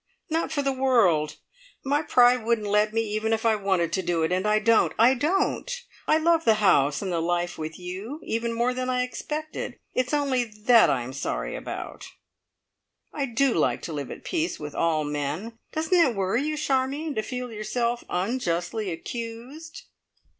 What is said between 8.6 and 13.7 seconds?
than I expected, it's only that I'm sorry about. I do